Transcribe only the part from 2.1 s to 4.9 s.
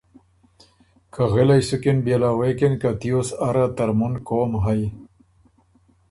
له غوېکِن که” تیوس اره ترمُن قوم هئ